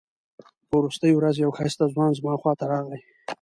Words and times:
په 0.67 0.73
وروستۍ 0.79 1.11
ورځ 1.15 1.35
یو 1.43 1.51
ښایسته 1.57 1.85
ځوان 1.93 2.11
زما 2.19 2.33
خواته 2.41 2.65
راغی. 2.71 2.99